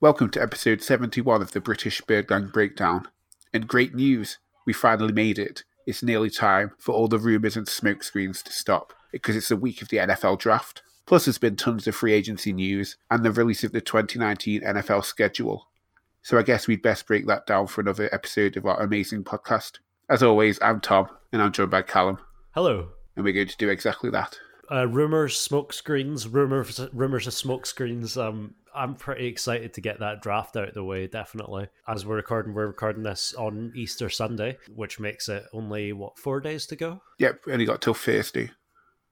[0.00, 3.08] Welcome to episode 71 of the British Bird Birdgang Breakdown.
[3.52, 5.64] And great news, we finally made it.
[5.86, 9.80] It's nearly time for all the rumours and smokescreens to stop because it's the week
[9.80, 10.82] of the NFL draft.
[11.06, 15.04] Plus, there's been tons of free agency news and the release of the 2019 NFL
[15.04, 15.68] schedule.
[16.22, 19.78] So I guess we'd best break that down for another episode of our amazing podcast.
[20.10, 22.18] As always, I'm Tom, and I'm joined by Callum,
[22.54, 22.88] Hello.
[23.14, 24.38] and we're going to do exactly that.
[24.70, 28.16] Uh, rumors, smoke screens, rumors, rumors of smoke screens.
[28.16, 31.06] Um, I'm pretty excited to get that draft out of the way.
[31.06, 36.18] Definitely, as we're recording, we're recording this on Easter Sunday, which makes it only what
[36.18, 37.00] four days to go.
[37.18, 38.50] Yep, only got till Thursday.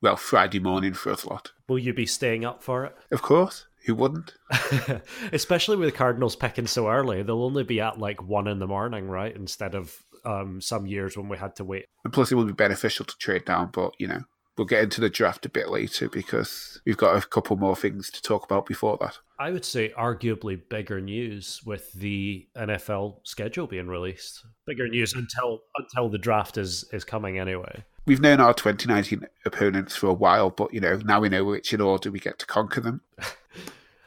[0.02, 1.52] Well, Friday morning for us lot.
[1.66, 2.94] Will you be staying up for it?
[3.10, 4.34] Of course, who wouldn't?
[5.32, 8.66] Especially with the Cardinals picking so early, they'll only be at like one in the
[8.66, 9.34] morning, right?
[9.34, 11.86] Instead of um, some years when we had to wait.
[12.04, 14.24] And plus, it would be beneficial to trade down, but you know,
[14.56, 18.10] we'll get into the draft a bit later because we've got a couple more things
[18.10, 19.18] to talk about before that.
[19.38, 24.44] I would say arguably bigger news with the NFL schedule being released.
[24.66, 27.84] Bigger news until until the draft is is coming anyway.
[28.06, 31.72] We've known our 2019 opponents for a while, but you know, now we know which
[31.72, 33.00] in order we get to conquer them.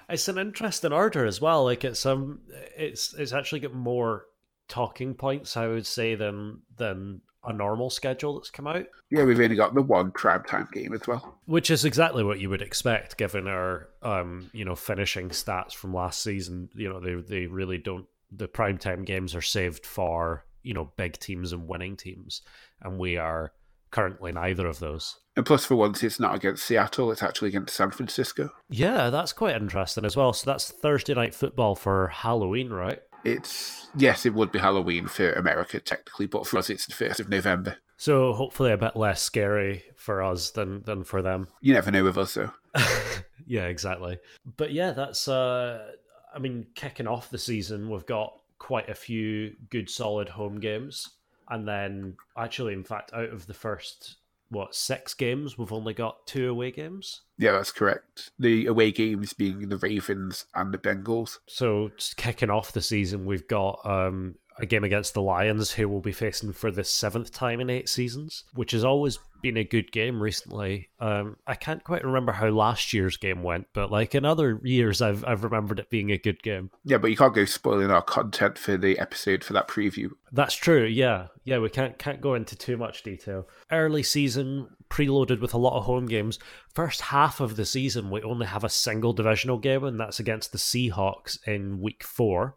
[0.10, 1.66] It's an interesting order as well.
[1.66, 2.40] Like it's um
[2.78, 4.26] it's it's actually got more
[4.68, 8.86] talking points, I would say, than than a normal schedule that's come out.
[9.10, 11.40] Yeah, we've only got the one crab time game as well.
[11.46, 15.94] Which is exactly what you would expect given our um, you know, finishing stats from
[15.94, 16.70] last season.
[16.76, 20.92] You know, they they really don't the prime time games are saved for, you know,
[20.98, 22.42] big teams and winning teams.
[22.82, 23.54] And we are
[23.92, 25.18] currently neither of those.
[25.36, 28.50] And plus, for once, it's not against Seattle; it's actually against San Francisco.
[28.70, 30.34] Yeah, that's quite interesting as well.
[30.34, 33.00] So that's Thursday night football for Halloween, right?
[33.28, 37.20] It's yes, it would be Halloween for America technically, but for us, it's the first
[37.20, 37.78] of November.
[37.98, 41.48] So hopefully a bit less scary for us than than for them.
[41.62, 42.52] You never know with us, though.
[43.48, 44.20] yeah, exactly.
[44.58, 45.94] But yeah, that's uh
[46.34, 51.10] I mean, kicking off the season, we've got quite a few good solid home games.
[51.50, 54.17] And then actually in fact out of the first
[54.50, 57.22] what, six games, we've only got two away games.
[57.38, 58.32] Yeah, that's correct.
[58.40, 61.40] The away games being the Ravens and the Bengals.
[61.48, 65.88] So just kicking off the season, we've got um, a game against the Lions, who
[65.88, 69.64] will be facing for the seventh time in eight seasons, which has always been a
[69.64, 70.90] good game recently.
[71.00, 75.02] Um, I can't quite remember how last year's game went, but like in other years,
[75.02, 76.72] I've I've remembered it being a good game.
[76.84, 80.10] Yeah, but you can't go spoiling our content for the episode for that preview.
[80.32, 80.86] That's true.
[80.86, 83.48] Yeah, yeah, we can't can't go into too much detail.
[83.72, 86.40] Early season, preloaded with a lot of home games.
[86.74, 90.52] First half of the season, we only have a single divisional game, and that's against
[90.52, 92.56] the Seahawks in week four.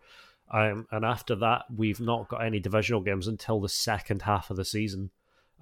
[0.51, 4.57] Um, and after that, we've not got any divisional games until the second half of
[4.57, 5.11] the season,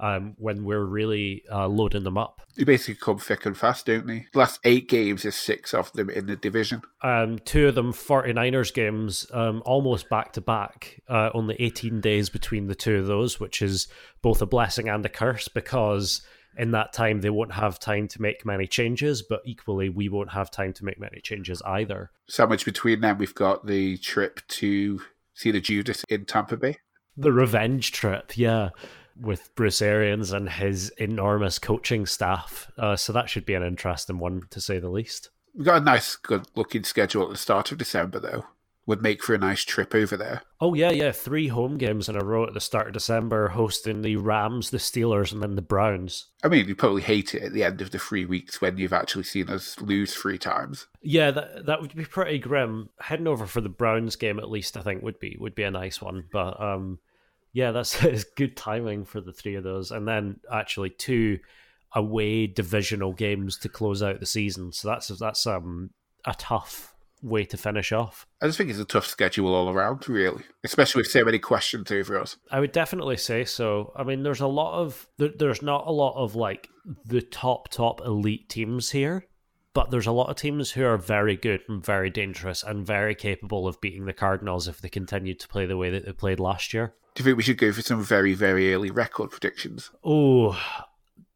[0.00, 2.40] um, when we're really uh, loading them up.
[2.56, 4.26] They basically come thick and fast, don't they?
[4.32, 6.82] The last eight games is six of them in the division.
[7.02, 12.30] Um, two of them 49ers games, um, almost back to back, uh, only 18 days
[12.30, 13.88] between the two of those, which is
[14.22, 16.22] both a blessing and a curse because
[16.58, 20.32] in that time they won't have time to make many changes, but equally we won't
[20.32, 22.10] have time to make many changes either.
[22.28, 25.00] Sandwiched between them, we've got the trip to
[25.34, 26.78] see the Judas in Tampa Bay.
[27.16, 28.70] The revenge trip, yeah,
[29.18, 32.70] with Bruce Arians and his enormous coaching staff.
[32.76, 35.30] Uh, so that should be an interesting one to say the least.
[35.54, 38.46] We've got a nice, good looking schedule at the start of December, though.
[38.88, 40.40] Would make for a nice trip over there.
[40.62, 44.00] Oh yeah, yeah, three home games in a row at the start of December, hosting
[44.00, 46.28] the Rams, the Steelers, and then the Browns.
[46.42, 48.94] I mean, you probably hate it at the end of the three weeks when you've
[48.94, 50.86] actually seen us lose three times.
[51.02, 52.88] Yeah, that that would be pretty grim.
[52.98, 55.70] Heading over for the Browns game at least, I think would be would be a
[55.70, 56.24] nice one.
[56.32, 56.98] But um,
[57.52, 61.40] yeah, that's it's good timing for the three of those, and then actually two
[61.92, 64.72] away divisional games to close out the season.
[64.72, 65.90] So that's that's um
[66.24, 68.26] a tough way to finish off.
[68.40, 71.88] I just think it's a tough schedule all around, really, especially with so many questions
[71.88, 72.36] to over us.
[72.50, 73.92] I would definitely say so.
[73.96, 76.68] I mean, there's a lot of there, there's not a lot of like
[77.04, 79.26] the top top elite teams here,
[79.74, 83.14] but there's a lot of teams who are very good and very dangerous and very
[83.14, 86.40] capable of beating the Cardinals if they continue to play the way that they played
[86.40, 86.94] last year.
[87.14, 89.90] Do you think we should go for some very very early record predictions?
[90.04, 90.60] Oh,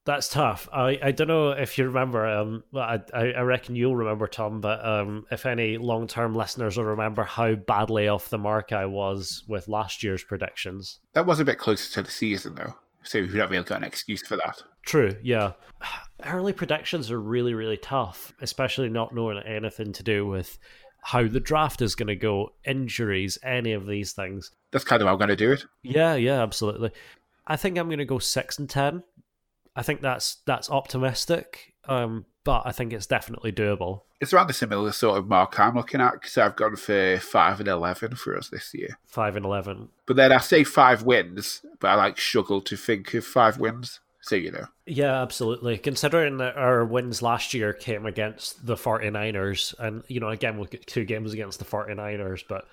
[0.05, 0.69] that's tough.
[0.73, 2.27] I, I don't know if you remember.
[2.27, 6.85] Um, I I reckon you'll remember Tom, but um, if any long term listeners will
[6.85, 10.99] remember how badly off the mark I was with last year's predictions.
[11.13, 13.85] That was a bit closer to the season, though, so we don't really got an
[13.85, 14.63] excuse for that.
[14.85, 15.17] True.
[15.23, 15.53] Yeah.
[16.25, 20.59] Early predictions are really really tough, especially not knowing anything to do with
[21.03, 24.53] how the draft is going to go, injuries, any of these things.
[24.71, 25.65] That's kind of how I'm going to do it.
[25.83, 26.93] Yeah, yeah, absolutely.
[27.45, 29.03] I think I'm going to go six and ten.
[29.75, 31.75] I think that's that's optimistic.
[31.89, 34.03] Um, but I think it's definitely doable.
[34.21, 37.61] It's around the similar sort of mark I'm looking at because I've gone for five
[37.61, 38.99] and eleven for us this year.
[39.05, 39.89] Five and eleven.
[40.07, 44.01] But then I say five wins, but I like struggle to think of five wins.
[44.23, 44.67] So you know.
[44.87, 45.79] Yeah, absolutely.
[45.79, 50.71] Considering that our wins last year came against the 49ers, and you know, again we've
[50.71, 52.69] got two games against the 49ers, but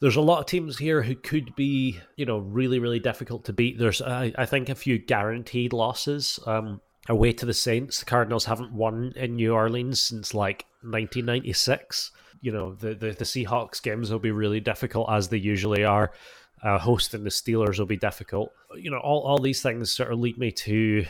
[0.00, 3.52] there's a lot of teams here who could be, you know, really, really difficult to
[3.52, 3.78] beat.
[3.78, 6.38] There's, I, I think, a few guaranteed losses.
[6.46, 8.00] Um, away to the Saints.
[8.00, 12.12] The Cardinals haven't won in New Orleans since like 1996.
[12.40, 16.12] You know, the, the, the Seahawks games will be really difficult as they usually are.
[16.62, 18.52] Uh, hosting the Steelers will be difficult.
[18.76, 21.06] You know, all, all these things sort of lead me to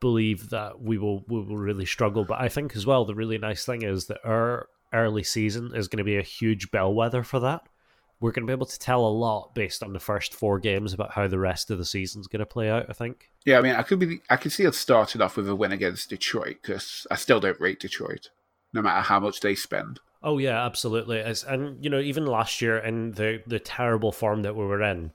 [0.00, 2.24] believe that we will we will really struggle.
[2.24, 5.88] But I think as well the really nice thing is that our early season is
[5.88, 7.66] going to be a huge bellwether for that.
[8.24, 10.94] We're going to be able to tell a lot based on the first four games
[10.94, 12.86] about how the rest of the season's going to play out.
[12.88, 13.28] I think.
[13.44, 15.72] Yeah, I mean, I could be, I could see it starting off with a win
[15.72, 18.30] against Detroit because I still don't rate Detroit,
[18.72, 20.00] no matter how much they spend.
[20.22, 21.20] Oh yeah, absolutely.
[21.20, 24.82] As, and you know, even last year in the the terrible form that we were
[24.82, 25.12] in,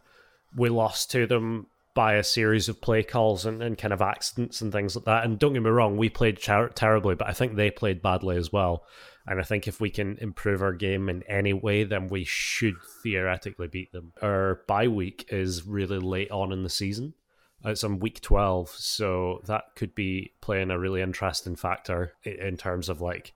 [0.56, 1.66] we lost to them
[1.96, 5.26] by a series of play calls and, and kind of accidents and things like that.
[5.26, 8.38] And don't get me wrong, we played ter- terribly, but I think they played badly
[8.38, 8.84] as well.
[9.30, 12.78] And I think if we can improve our game in any way, then we should
[13.04, 14.12] theoretically beat them.
[14.24, 17.14] Our bye week is really late on in the season.
[17.64, 22.90] It's on week 12, so that could be playing a really interesting factor in terms
[22.90, 23.34] of like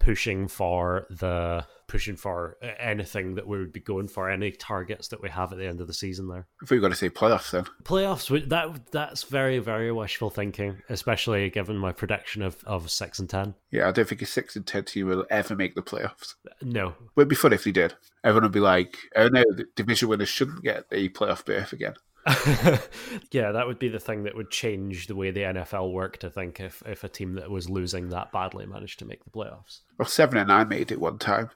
[0.00, 5.22] pushing for the pushing for anything that we would be going for any targets that
[5.22, 7.50] we have at the end of the season there if we got to say playoffs
[7.50, 13.18] then playoffs that that's very very wishful thinking especially given my prediction of, of 6
[13.18, 15.82] and 10 yeah i don't think a 6 and 10 team will ever make the
[15.82, 17.94] playoffs no it would be fun if they did
[18.24, 21.94] everyone would be like oh no the division winners shouldn't get a playoff berth again
[23.30, 26.24] yeah, that would be the thing that would change the way the NFL worked.
[26.24, 29.30] I think if if a team that was losing that badly managed to make the
[29.30, 29.82] playoffs.
[29.96, 31.50] Well, seven and nine made it one time.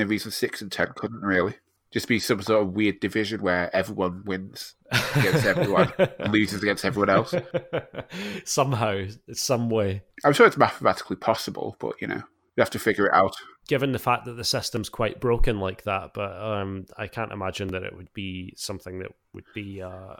[0.00, 1.56] The reason six and ten couldn't really.
[1.90, 4.76] Just be some sort of weird division where everyone wins
[5.14, 7.34] against everyone and loses against everyone else.
[8.44, 9.02] Somehow,
[9.32, 10.02] some way.
[10.24, 12.22] I'm sure it's mathematically possible, but you know,
[12.56, 13.36] you have to figure it out.
[13.68, 17.68] Given the fact that the system's quite broken like that, but um, I can't imagine
[17.68, 20.14] that it would be something that would be uh,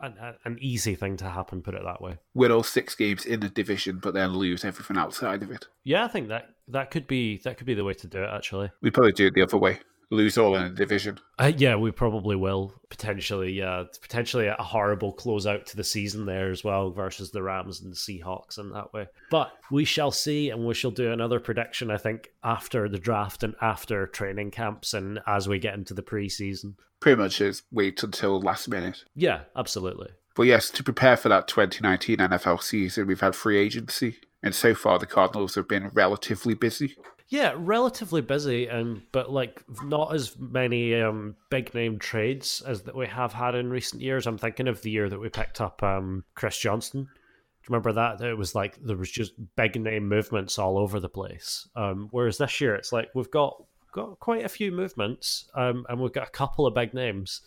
[0.00, 0.14] an,
[0.44, 1.62] an easy thing to happen.
[1.62, 2.18] Put it that way.
[2.34, 5.66] Win all six games in the division, but then lose everything outside of it.
[5.84, 8.28] Yeah, I think that that could be that could be the way to do it.
[8.28, 11.18] Actually, we'd probably do it the other way lose all in a division.
[11.38, 13.52] Uh, yeah, we probably will potentially.
[13.52, 17.92] Yeah, potentially a horrible closeout to the season there as well versus the Rams and
[17.92, 19.06] the Seahawks in that way.
[19.30, 21.90] But we shall see, and we shall do another prediction.
[21.90, 26.02] I think after the draft and after training camps and as we get into the
[26.02, 26.74] preseason.
[26.98, 29.04] Pretty much is wait until last minute.
[29.14, 30.10] Yeah, absolutely.
[30.34, 34.18] But yes, to prepare for that 2019 NFL season, we've had free agency.
[34.42, 36.96] And so far, the Cardinals have been relatively busy.
[37.30, 42.96] Yeah, relatively busy, and but like not as many um, big name trades as that
[42.96, 44.26] we have had in recent years.
[44.26, 47.04] I'm thinking of the year that we picked up um, Chris Johnson.
[47.04, 48.20] Do you remember that?
[48.20, 51.68] It was like there was just big name movements all over the place.
[51.76, 53.62] Um, whereas this year, it's like we've got
[53.92, 57.42] got quite a few movements, um, and we've got a couple of big names.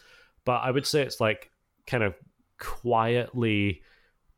[0.45, 1.51] But I would say it's like
[1.87, 2.15] kind of
[2.57, 3.81] quietly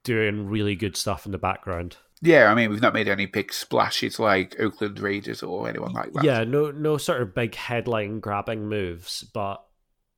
[0.04, 1.98] doing really good stuff in the background.
[2.26, 6.14] Yeah, I mean, we've not made any big splashes like Oakland Raiders or anyone like
[6.14, 6.24] that.
[6.24, 9.64] Yeah, no, no sort of big headline grabbing moves, but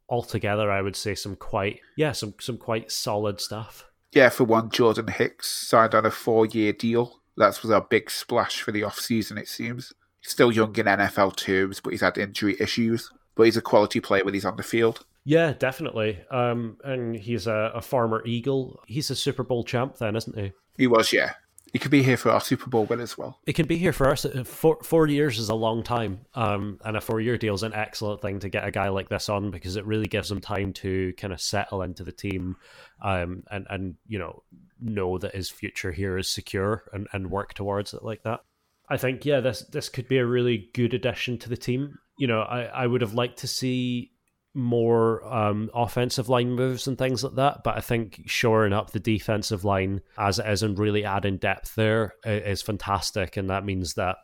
[0.10, 3.86] altogether, I would say some quite, yeah, some some quite solid stuff.
[4.14, 7.20] Yeah, for one, Jordan Hicks signed on a four-year deal.
[7.36, 9.94] That was our big splash for the off-season, it seems.
[10.22, 13.12] He's still young in NFL terms, but he's had injury issues.
[13.36, 15.06] But he's a quality player when he's on the field.
[15.24, 16.20] Yeah, definitely.
[16.32, 18.82] Um, and he's a, a former Eagle.
[18.88, 20.54] He's a Super Bowl champ, then, isn't he?
[20.78, 21.34] He was, yeah.
[21.74, 23.40] He could be here for our Super Bowl win as well.
[23.46, 24.26] It could be here for us.
[24.46, 28.22] Four, four years is a long time, um, and a four-year deal is an excellent
[28.22, 31.14] thing to get a guy like this on because it really gives him time to
[31.14, 32.56] kind of settle into the team,
[33.02, 34.44] um, and and you know
[34.80, 38.42] know that his future here is secure and, and work towards it like that.
[38.90, 42.00] I think yeah, this this could be a really good addition to the team.
[42.18, 44.12] You know, I, I would have liked to see
[44.58, 47.64] more um, offensive line moves and things like that.
[47.64, 51.76] But I think shoring up the defensive line as it is and really adding depth
[51.76, 53.38] there is fantastic.
[53.38, 54.18] And that means that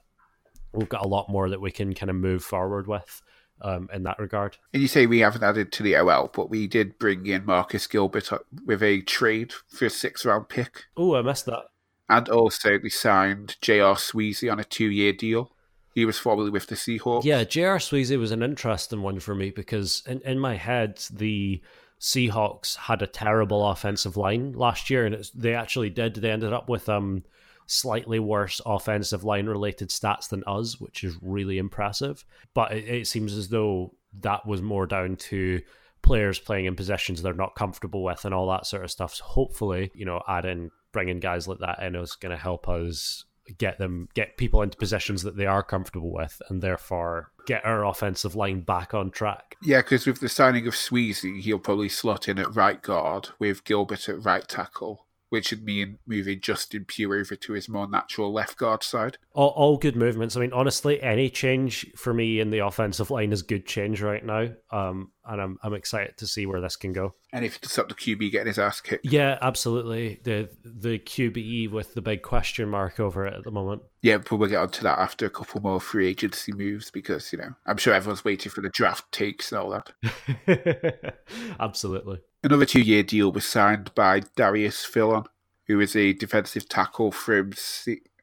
[0.73, 3.21] we've got a lot more that we can kind of move forward with.
[3.61, 4.57] Um, in that regard.
[4.73, 7.87] And you say we haven't added to the OL, but we did bring in Marcus
[7.87, 8.29] Gilbert
[8.65, 10.83] with a trade for a six round pick.
[10.97, 11.65] Oh, I missed that.
[12.09, 13.95] And also we signed J.R.
[13.95, 15.52] Sweezy on a two year deal.
[15.93, 17.23] He was formerly with the Seahawks.
[17.23, 17.77] Yeah, J.R.
[17.77, 21.61] Sweezy was an interesting one for me because in, in my head, the
[21.99, 26.15] Seahawks had a terrible offensive line last year, and they actually did.
[26.15, 27.23] They ended up with um
[27.65, 32.25] slightly worse offensive line related stats than us, which is really impressive.
[32.53, 35.61] But it, it seems as though that was more down to
[36.01, 39.15] players playing in positions they're not comfortable with and all that sort of stuff.
[39.15, 43.25] So hopefully, you know, adding bringing guys like that in is going to help us
[43.57, 47.85] get them get people into positions that they are comfortable with and therefore get our
[47.85, 49.55] offensive line back on track.
[49.61, 53.63] Yeah, because with the signing of Sweezy, he'll probably slot in at right guard with
[53.63, 58.31] Gilbert at right tackle which would mean moving Justin Pugh over to his more natural
[58.31, 59.17] left guard side.
[59.33, 60.37] All, all good movements.
[60.37, 64.23] I mean, honestly, any change for me in the offensive line is good change right
[64.23, 64.49] now.
[64.69, 67.15] Um, and I'm I'm excited to see where this can go.
[67.31, 69.07] And if it's up to QB getting his ass kicked.
[69.07, 70.19] Yeah, absolutely.
[70.23, 73.81] The the QB with the big question mark over it at the moment.
[74.03, 77.39] Yeah, but we'll get onto that after a couple more free agency moves because, you
[77.39, 81.15] know, I'm sure everyone's waiting for the draft takes and all that.
[81.59, 82.19] absolutely.
[82.43, 85.25] Another two year deal was signed by Darius Philon,
[85.67, 87.53] who is a defensive tackle from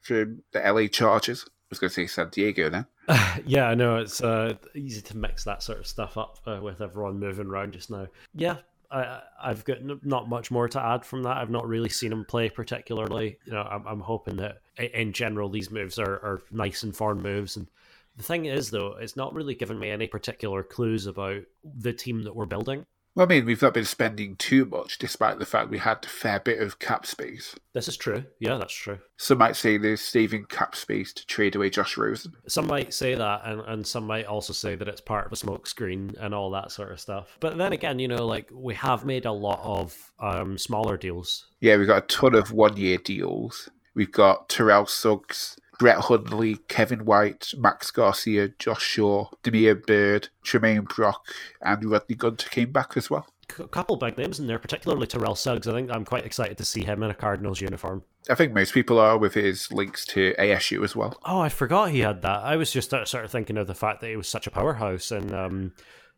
[0.02, 1.44] from the LA Chargers.
[1.46, 2.86] I was going to say San Diego then.
[3.46, 6.80] yeah, I know it's uh, easy to mix that sort of stuff up uh, with
[6.80, 8.08] everyone moving around just now.
[8.34, 8.56] Yeah,
[8.90, 11.36] I, have got not much more to add from that.
[11.36, 13.38] I've not really seen him play particularly.
[13.44, 17.22] You know, I'm, I'm hoping that in general these moves are, are nice and foreign
[17.22, 17.56] moves.
[17.56, 17.68] And
[18.16, 22.24] the thing is, though, it's not really given me any particular clues about the team
[22.24, 22.84] that we're building.
[23.20, 26.08] Well, I mean, we've not been spending too much, despite the fact we had a
[26.08, 27.54] fair bit of cap space.
[27.74, 28.24] This is true.
[28.38, 28.98] Yeah, that's true.
[29.18, 32.32] Some might say there's saving cap space to trade away Josh Rosen.
[32.46, 35.34] Some might say that, and, and some might also say that it's part of a
[35.34, 37.36] smokescreen and all that sort of stuff.
[37.40, 41.44] But then again, you know, like we have made a lot of um, smaller deals.
[41.60, 43.68] Yeah, we've got a ton of one year deals.
[43.94, 50.86] We've got Terrell Suggs, Brett Hundley, Kevin White, Max Garcia, Josh Shaw, Damiere Byrd, Tramaine
[50.86, 51.26] Brock,
[51.62, 53.26] and Rodney Gunter came back as well.
[53.58, 55.66] A couple big names in there, particularly Terrell Suggs.
[55.66, 58.04] I think I'm quite excited to see him in a Cardinals uniform.
[58.28, 61.18] I think most people are with his links to ASU as well.
[61.24, 62.42] Oh, I forgot he had that.
[62.42, 65.10] I was just sort of thinking of the fact that he was such a powerhouse
[65.10, 65.34] and.
[65.34, 65.72] Um,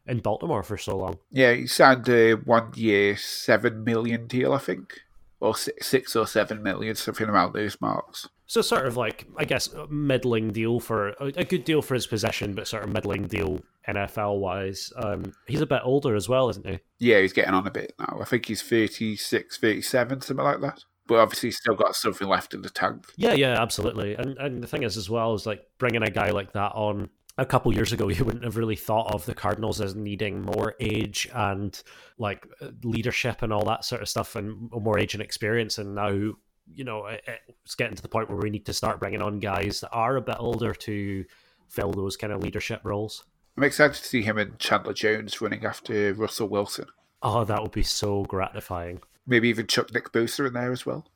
[0.04, 1.18] in Baltimore for so long.
[1.30, 4.98] Yeah, he signed a one year, seven million deal, I think,
[5.38, 8.28] or six or seven million, something around those marks.
[8.52, 12.06] So sort of like I guess a middling deal for a good deal for his
[12.06, 14.92] possession, but sort of middling deal NFL wise.
[14.94, 16.78] Um, he's a bit older as well, isn't he?
[16.98, 18.18] Yeah, he's getting on a bit now.
[18.20, 20.84] I think he's 36, 37, something like that.
[21.06, 23.06] But obviously, he's still got something left in the tank.
[23.16, 24.16] Yeah, yeah, absolutely.
[24.16, 27.08] And and the thing is, as well, is like bringing a guy like that on
[27.38, 30.74] a couple years ago, you wouldn't have really thought of the Cardinals as needing more
[30.78, 31.82] age and
[32.18, 32.46] like
[32.84, 35.78] leadership and all that sort of stuff, and more age and experience.
[35.78, 36.34] And now
[36.66, 39.80] you know, it's getting to the point where we need to start bringing on guys
[39.80, 41.24] that are a bit older to
[41.68, 43.24] fill those kind of leadership roles.
[43.56, 46.86] I'm excited to see him and Chandler Jones running after Russell Wilson.
[47.22, 49.00] Oh, that would be so gratifying.
[49.26, 51.06] Maybe even chuck Nick Bosa in there as well.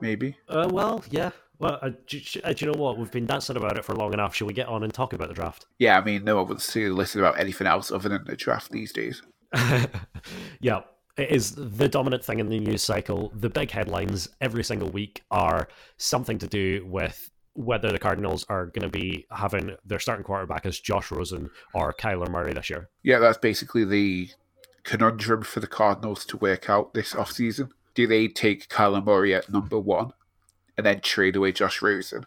[0.00, 0.36] Maybe.
[0.48, 1.30] Uh, well, yeah.
[1.58, 2.98] Well, uh, do, uh, do, you know what?
[2.98, 4.34] We've been dancing about it for long enough.
[4.34, 5.66] Shall we get on and talk about the draft?
[5.78, 8.70] Yeah, I mean, no one wants to listen about anything else other than the draft
[8.70, 9.22] these days.
[10.60, 10.82] yeah,
[11.18, 13.32] it is the dominant thing in the news cycle.
[13.34, 18.66] The big headlines every single week are something to do with whether the Cardinals are
[18.66, 22.88] going to be having their starting quarterback as Josh Rosen or Kyler Murray this year.
[23.02, 24.28] Yeah, that's basically the
[24.84, 27.70] conundrum for the Cardinals to work out this offseason.
[27.94, 30.12] Do they take Kyler Murray at number one
[30.76, 32.26] and then trade away Josh Rosen?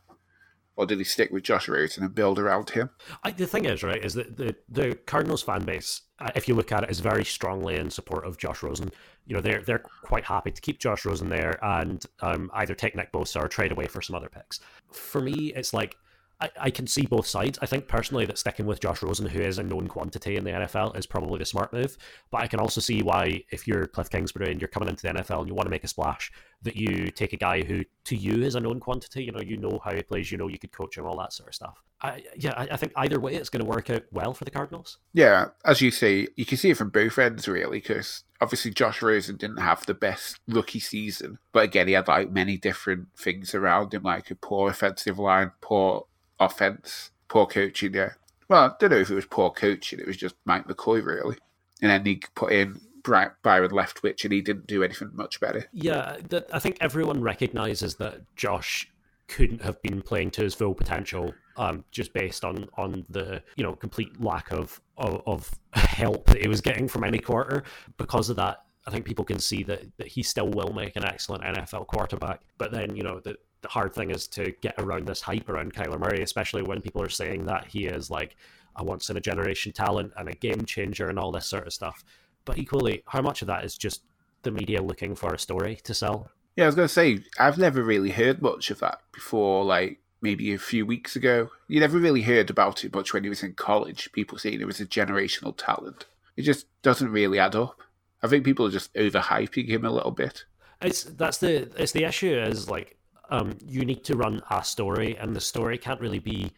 [0.82, 2.90] Or did he stick with Josh Rosen and build around him?
[3.24, 6.56] I, the thing is, right, is that the, the Cardinals fan base, uh, if you
[6.56, 8.92] look at it, is very strongly in support of Josh Rosen.
[9.28, 12.96] You know, they're they're quite happy to keep Josh Rosen there and um, either take
[12.96, 14.60] Nick Bosa or trade away for some other picks.
[14.92, 15.98] For me, it's like
[16.42, 17.60] I, I can see both sides.
[17.62, 20.52] I think personally that sticking with Josh Rosen, who is a known quantity in the
[20.52, 21.98] NFL, is probably the smart move.
[22.32, 25.14] But I can also see why, if you're Cliff Kingsbury and you're coming into the
[25.14, 26.32] NFL and you want to make a splash,
[26.64, 29.24] that you take a guy who to you is a known quantity.
[29.24, 31.34] You know, you know how he plays, you know you could coach him, all that
[31.34, 31.84] sort of stuff.
[32.02, 34.52] I, yeah, I, I think either way it's going to work out well for the
[34.52, 34.98] Cardinals.
[35.14, 39.04] Yeah, as you say, you can see it from both ends really, because obviously Josh
[39.04, 43.54] Rosen didn't have the best rookie season, but again he had like many different things
[43.54, 46.08] around him, like a poor offensive line, poor
[46.42, 47.94] offense, poor coaching.
[47.94, 48.12] Yeah.
[48.50, 50.00] Well, I don't know if it was poor coaching.
[50.00, 51.38] It was just Mike McCoy really,
[51.82, 55.66] and then he put in Byron Leftwich, and he didn't do anything much better.
[55.72, 56.18] Yeah,
[56.52, 58.92] I think everyone recognizes that Josh
[59.28, 63.64] couldn't have been playing to his full potential, um, just based on on the you
[63.64, 67.64] know complete lack of, of, of help that he was getting from any quarter.
[67.98, 71.06] Because of that, I think people can see that that he still will make an
[71.06, 72.42] excellent NFL quarterback.
[72.58, 75.74] But then you know the the hard thing is to get around this hype around
[75.74, 78.36] Kyler Murray, especially when people are saying that he is like
[78.76, 81.74] a once in a generation talent and a game changer and all this sort of
[81.74, 82.04] stuff.
[82.46, 84.02] But equally, how much of that is just
[84.44, 86.32] the media looking for a story to sell?
[86.56, 90.00] Yeah, I was going to say, I've never really heard much of that before, like
[90.22, 91.50] maybe a few weeks ago.
[91.68, 94.66] You never really heard about it much when he was in college, people saying it
[94.66, 96.06] was a generational talent.
[96.36, 97.82] It just doesn't really add up.
[98.24, 100.46] I think people are just overhyping him a little bit.
[100.82, 102.98] It's that's the it's the issue is like
[103.32, 106.52] um, you need to run a story, and the story can't really be,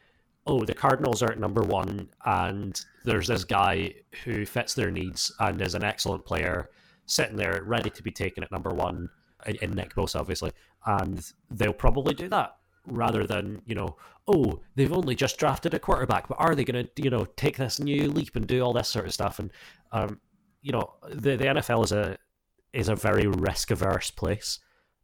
[0.48, 5.32] oh, the Cardinals are at number one, and there's this guy who fits their needs
[5.40, 6.70] and is an excellent player
[7.06, 9.10] sitting there ready to be taken at number one
[9.62, 10.52] in, Nick Bosa, obviously,
[10.86, 12.56] and they'll probably do that
[12.88, 13.96] rather than you know
[14.28, 17.56] oh they've only just drafted a quarterback but are they going to you know take
[17.56, 19.40] this new leap and do all this sort of stuff?
[19.40, 19.52] And
[19.92, 20.20] um,
[20.62, 22.18] you know the the NFL is a
[22.74, 24.60] is a very risk averse place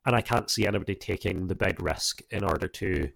[0.05, 3.09] and I can't see anybody taking the big risk in order to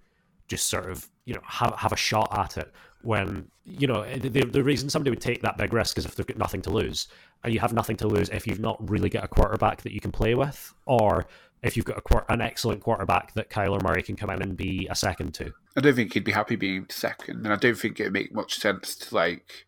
[0.47, 2.71] just sort of you know have have a shot at it
[3.01, 6.27] when you know the the reason somebody would take that big risk is if they've
[6.27, 7.07] got nothing to lose
[7.43, 9.99] and you have nothing to lose if you've not really got a quarterback that you
[9.99, 11.25] can play with or
[11.63, 14.85] if you've got a, an excellent quarterback that Kyler Murray can come in and be
[14.91, 15.53] a second to.
[15.77, 18.55] I don't think he'd be happy being second, and I don't think it'd make much
[18.55, 19.65] sense to like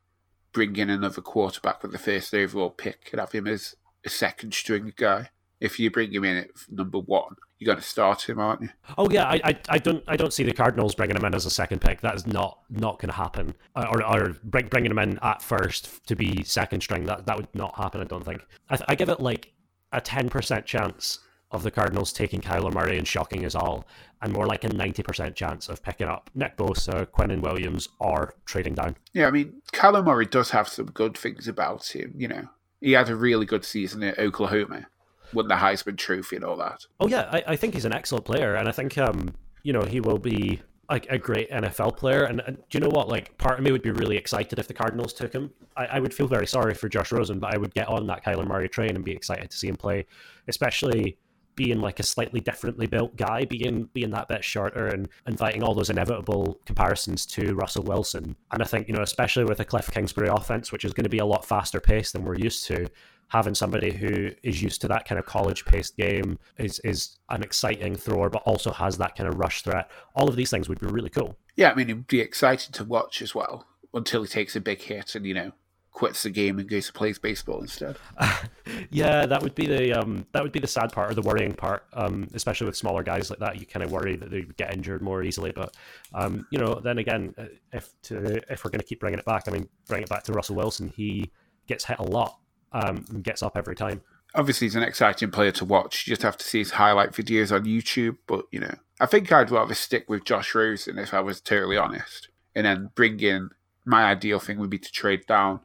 [0.52, 4.54] bring in another quarterback with the first overall pick and have him as a second
[4.54, 5.30] string guy.
[5.60, 8.70] If you bring him in at number one, you're going to start him, aren't you?
[8.98, 11.46] Oh yeah, I, I, I don't I don't see the Cardinals bringing him in as
[11.46, 12.02] a second pick.
[12.02, 13.56] That is not not going to happen.
[13.76, 17.06] Uh, or, or bring, bringing him in at first to be second string.
[17.06, 18.02] That that would not happen.
[18.02, 18.46] I don't think.
[18.70, 19.54] I, I give it like
[19.94, 21.20] a ten percent chance
[21.52, 23.86] of the Cardinals taking Kyler Murray and shocking us all,
[24.22, 28.74] and more like a 90% chance of picking up Nick Bosa, Quinnen Williams, or trading
[28.74, 28.96] down.
[29.14, 32.50] Yeah, I mean, Kyler Murray does have some good things about him, you know.
[32.82, 34.88] He had a really good season at Oklahoma,
[35.36, 36.86] won the Heisman Trophy and all that.
[37.00, 39.84] Oh, yeah, I, I think he's an excellent player, and I think, um, you know,
[39.84, 42.24] he will be like a great NFL player.
[42.24, 43.10] And, and, do you know what?
[43.10, 45.52] Like, part of me would be really excited if the Cardinals took him.
[45.76, 48.24] I, I would feel very sorry for Josh Rosen, but I would get on that
[48.24, 50.06] Kyler Murray train and be excited to see him play,
[50.48, 51.18] especially
[51.56, 55.74] being like a slightly differently built guy, being being that bit shorter and inviting all
[55.74, 58.36] those inevitable comparisons to Russell Wilson.
[58.52, 61.10] And I think, you know, especially with a Cliff Kingsbury offense, which is going to
[61.10, 62.88] be a lot faster paced than we're used to,
[63.28, 67.44] having somebody who is used to that kind of college paced game is is an
[67.44, 69.90] exciting thrower, but also has that kind of rush threat.
[70.16, 71.38] All of these things would be really cool.
[71.56, 74.82] Yeah, I mean it'd be exciting to watch as well until he takes a big
[74.82, 75.54] hit and, you know,
[75.96, 77.96] quits the game and goes to play baseball instead.
[78.92, 81.54] yeah, that would be the um, that would be the sad part or the worrying
[81.54, 83.60] part, um, especially with smaller guys like that.
[83.60, 85.52] You kind of worry that they would get injured more easily.
[85.52, 85.76] But
[86.14, 89.26] um, you know, then again, uh, if to, if we're going to keep bringing it
[89.26, 90.92] back, I mean, bring it back to Russell Wilson.
[90.96, 91.32] He
[91.66, 92.38] gets hit a lot
[92.76, 94.02] um, and gets up every time.
[94.34, 96.06] Obviously, he's an exciting player to watch.
[96.06, 98.18] You just have to see his highlight videos on YouTube.
[98.28, 101.78] But you know, I think I'd rather stick with Josh Rosen if I was totally
[101.78, 103.50] honest, and then bring in.
[103.88, 105.60] My ideal thing would be to trade down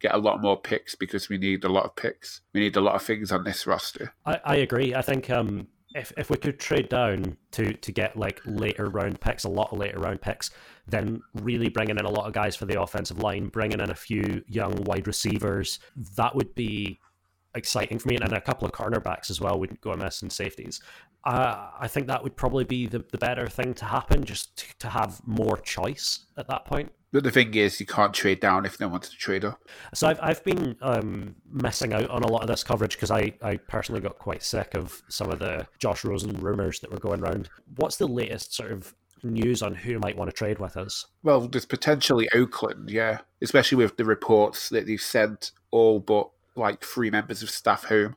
[0.00, 2.40] get a lot more picks because we need a lot of picks.
[2.52, 4.14] We need a lot of things on this roster.
[4.24, 4.94] I, I agree.
[4.94, 9.20] I think um, if if we could trade down to to get like later round
[9.20, 10.50] picks, a lot of later round picks,
[10.86, 13.94] then really bringing in a lot of guys for the offensive line, bringing in a
[13.94, 15.78] few young wide receivers,
[16.16, 17.00] that would be
[17.56, 20.80] exciting for me, and a couple of cornerbacks as well wouldn't go amiss and safeties.
[21.24, 24.78] Uh, I think that would probably be the, the better thing to happen, just to,
[24.78, 26.92] to have more choice at that point.
[27.12, 29.60] But the thing is, you can't trade down if no one's to trade up.
[29.94, 33.32] So I've I've been um, missing out on a lot of this coverage because I,
[33.42, 37.22] I personally got quite sick of some of the Josh Rosen rumors that were going
[37.22, 37.48] around.
[37.76, 41.06] What's the latest sort of news on who might want to trade with us?
[41.22, 46.84] Well, there's potentially Oakland, yeah, especially with the reports that they've sent all but like
[46.84, 48.16] three members of staff home.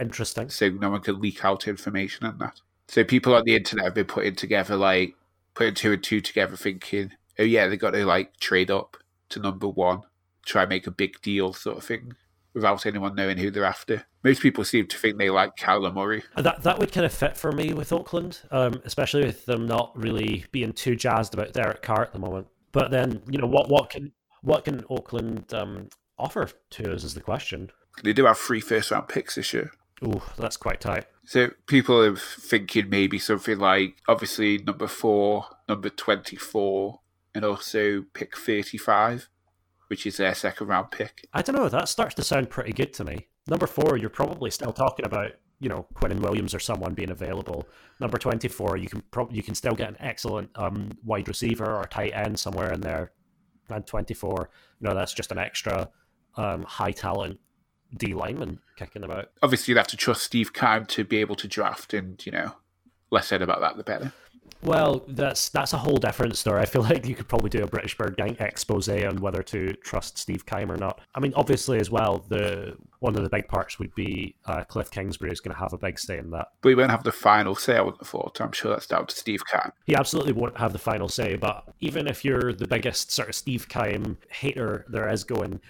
[0.00, 0.48] Interesting.
[0.48, 2.60] So no one can leak out information on that.
[2.88, 5.14] So people on the internet have been putting together like
[5.54, 8.96] putting two and two together, thinking oh yeah, they got to like trade up
[9.30, 10.02] to number one,
[10.44, 12.12] try and make a big deal sort of thing
[12.52, 14.04] without anyone knowing who they're after.
[14.22, 16.22] Most people seem to think they like Kyler Murray.
[16.36, 19.92] That that would kind of fit for me with Oakland, um, especially with them not
[19.96, 22.48] really being too jazzed about Derek Carr at the moment.
[22.72, 27.14] But then, you know, what what can what can Oakland um, offer to us is
[27.14, 27.70] the question.
[28.02, 29.72] They do have three first round picks this year.
[30.02, 31.06] Oh, that's quite tight.
[31.24, 37.00] So people are thinking maybe something like obviously number four, number twenty four,
[37.34, 39.28] and also pick 35,
[39.88, 41.26] which is their second round pick.
[41.32, 41.68] I don't know.
[41.68, 43.28] That starts to sound pretty good to me.
[43.46, 47.68] Number four, you're probably still talking about you know Quinnen Williams or someone being available.
[48.00, 51.84] Number 24, you can probably you can still get an excellent um, wide receiver or
[51.84, 53.12] tight end somewhere in there.
[53.68, 54.50] And 24,
[54.80, 55.90] you know that's just an extra
[56.36, 57.38] um, high talent
[57.96, 59.30] D lineman kicking about.
[59.42, 62.52] Obviously, you'd have to trust Steve Keim to be able to draft, and you know,
[63.10, 64.12] less said about that, the better.
[64.62, 66.60] Well, that's that's a whole different story.
[66.60, 69.72] I feel like you could probably do a British Bird Gang expose on whether to
[69.74, 71.00] trust Steve Keim or not.
[71.14, 74.90] I mean, obviously, as well, the one of the big parts would be uh, Cliff
[74.90, 76.48] Kingsbury is going to have a big say in that.
[76.60, 78.40] But he won't have the final say, I wouldn't have thought.
[78.40, 79.72] I'm sure that's down to Steve Keim.
[79.86, 81.36] He absolutely won't have the final say.
[81.36, 85.60] But even if you're the biggest sort of Steve Keim hater there is going,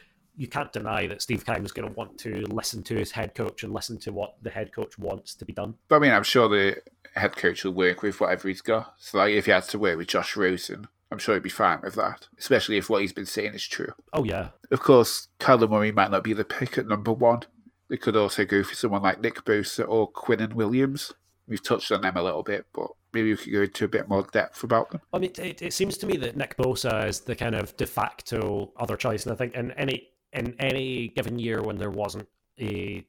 [0.41, 3.35] you can't deny that Steve Keim is going to want to listen to his head
[3.35, 5.75] coach and listen to what the head coach wants to be done.
[5.89, 6.81] But I mean, I'm sure the
[7.15, 8.95] head coach will work with whatever he's got.
[8.97, 11.81] So, like, if he had to work with Josh Rosen, I'm sure he'd be fine
[11.83, 13.93] with that, especially if what he's been saying is true.
[14.15, 14.49] Oh, yeah.
[14.71, 17.43] Of course, Kyler Murray might not be the pick at number one.
[17.91, 21.13] They could also go for someone like Nick Bosa or Quinnen Williams.
[21.47, 24.09] We've touched on them a little bit, but maybe we could go into a bit
[24.09, 25.03] more depth about them.
[25.13, 27.87] I mean, it, it seems to me that Nick Bosa is the kind of de
[27.87, 32.29] facto other choice, and I think in any in any given year when there wasn't
[32.59, 33.05] a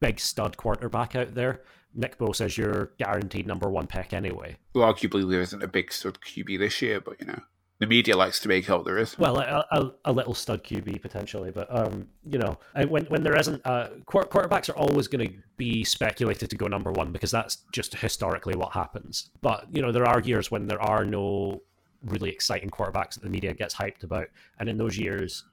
[0.00, 1.62] big stud quarterback out there,
[1.94, 4.56] Nick Bosa is your guaranteed number one pick anyway.
[4.74, 7.40] Well, arguably there isn't a big stud QB this year, but you know
[7.78, 9.16] the media likes to make out there is.
[9.18, 12.58] Well, a, a, a little stud QB potentially, but um, you know,
[12.88, 16.90] when when there isn't, uh, quarterbacks are always going to be speculated to go number
[16.90, 19.30] one because that's just historically what happens.
[19.42, 21.62] But you know, there are years when there are no
[22.04, 24.26] really exciting quarterbacks that the media gets hyped about,
[24.58, 25.44] and in those years,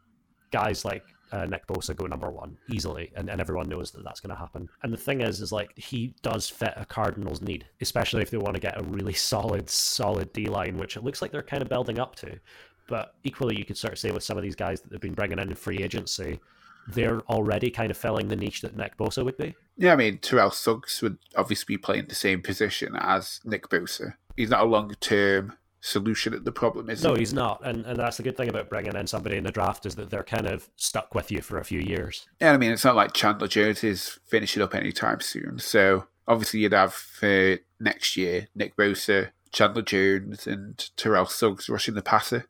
[0.55, 4.21] guys like uh, Nick Bosa go number one easily, and, and everyone knows that that's
[4.21, 4.69] going to happen.
[4.83, 8.37] And the thing is, is like he does fit a Cardinals need, especially if they
[8.37, 11.61] want to get a really solid, solid D line, which it looks like they're kind
[11.61, 12.39] of building up to.
[12.87, 15.13] But equally, you could sort of say with some of these guys that they've been
[15.13, 16.39] bringing in in free agency,
[16.87, 19.55] they're already kind of filling the niche that Nick Bosa would be.
[19.75, 24.13] Yeah, I mean, Terrell Suggs would obviously be playing the same position as Nick Bosa.
[24.37, 27.97] He's not a long term solution at the problem, is No, he's not, and and
[27.99, 30.47] that's the good thing about bringing in somebody in the draft is that they're kind
[30.47, 32.27] of stuck with you for a few years.
[32.41, 35.59] Yeah, I mean, it's not like Chandler Jones is finishing up anytime soon.
[35.59, 41.93] So obviously, you'd have uh, next year Nick Bosa, Chandler Jones, and Terrell Suggs rushing
[41.93, 42.47] the passer.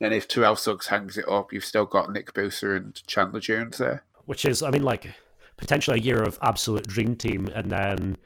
[0.00, 3.78] And if Terrell Suggs hangs it up, you've still got Nick Bosa and Chandler Jones
[3.78, 4.04] there.
[4.26, 5.14] Which is, I mean, like
[5.56, 8.16] potentially a year of absolute dream team, and then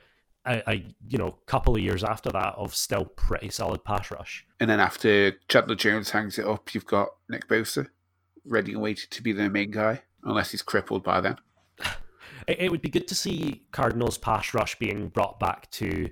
[0.49, 4.47] a, a, you know couple of years after that of still pretty solid pass rush.
[4.61, 7.89] And then after Chandler Jones hangs it up, you've got Nick Bosa
[8.45, 11.37] ready and waiting to be the main guy, unless he's crippled by then.
[12.47, 16.09] It, it would be good to see Cardinals pass rush being brought back to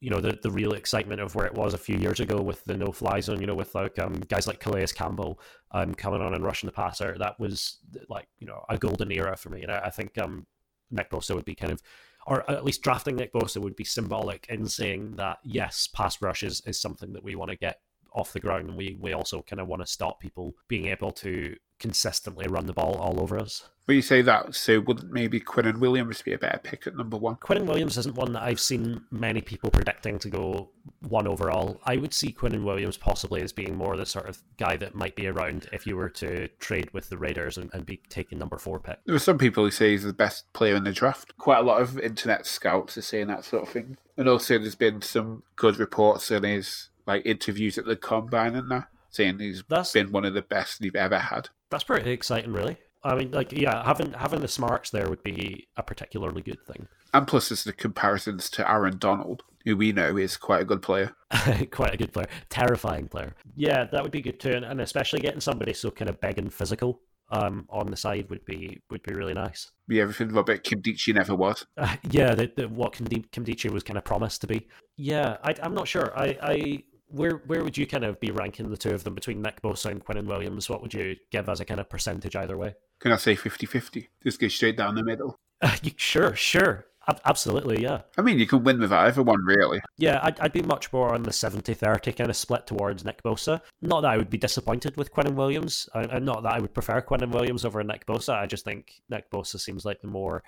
[0.00, 2.64] you know the the real excitement of where it was a few years ago with
[2.64, 3.40] the no fly zone.
[3.40, 5.40] You know, with like um, guys like Calais Campbell
[5.72, 7.16] um, coming on and rushing the passer.
[7.18, 10.46] That was like you know a golden era for me, and I, I think um,
[10.90, 11.82] Nick Bosa would be kind of
[12.30, 16.44] or at least drafting Nick Bosa would be symbolic in saying that yes, pass rush
[16.44, 17.80] is, is something that we want to get
[18.12, 21.10] off the ground, and we we also kind of want to stop people being able
[21.10, 23.68] to consistently run the ball all over us.
[23.86, 27.16] But you say that, so wouldn't maybe Quinnen Williams be a better pick at number
[27.16, 27.36] one?
[27.36, 30.68] Quinn and Williams isn't one that I've seen many people predicting to go
[31.08, 31.80] one overall.
[31.84, 35.16] I would see Quinnen Williams possibly as being more the sort of guy that might
[35.16, 38.58] be around if you were to trade with the Raiders and, and be taking number
[38.58, 38.98] four pick.
[39.06, 41.36] There are some people who say he's the best player in the draft.
[41.36, 43.96] Quite a lot of internet scouts are saying that sort of thing.
[44.16, 48.70] And also there's been some good reports in his like interviews at the combine and
[48.70, 51.48] that, saying he's That's- been one of the best they've ever had.
[51.70, 52.76] That's pretty exciting, really.
[53.02, 56.86] I mean, like, yeah, having having the smarts there would be a particularly good thing.
[57.14, 60.82] And plus there's the comparisons to Aaron Donald, who we know is quite a good
[60.82, 61.14] player.
[61.70, 63.36] Quite a good player, terrifying player.
[63.54, 66.38] Yeah, that would be good too, and, and especially getting somebody so kind of big
[66.38, 69.70] and physical um, on the side would be would be really nice.
[69.86, 71.66] Be everything Robert Nkemdiche never was.
[71.76, 74.68] Uh, yeah, the, the, what Kim Nkemdiche was kind of promised to be.
[74.96, 76.12] Yeah, I, I'm not sure.
[76.18, 79.42] I, I where where would you kind of be ranking the two of them between
[79.42, 80.68] Nick Bosa and Quinnen Williams?
[80.68, 82.74] What would you give as a kind of percentage either way?
[83.00, 84.08] Can I say 50-50?
[84.22, 85.36] Just go straight down the middle.
[85.62, 86.86] Uh, you, sure, sure.
[87.08, 88.02] Ab- absolutely, yeah.
[88.18, 89.80] I mean, you can win with either one, really.
[89.96, 93.22] Yeah, I'd, I'd be much more on the 70 30 kind of split towards Nick
[93.22, 93.60] Bosa.
[93.80, 96.74] Not that I would be disappointed with Quinnen Williams, and and not that I would
[96.74, 98.34] prefer Quinnen Williams over Nick Bosa.
[98.34, 100.42] I just think Nick Bosa seems like the more